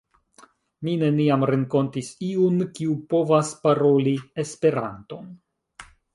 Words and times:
Mi 0.87 0.95
neniam 1.01 1.45
renkontis 1.51 2.09
iun 2.29 2.57
kiu 2.81 2.97
povas 3.13 3.53
paroli 3.67 4.17
Esperanton. 4.47 5.31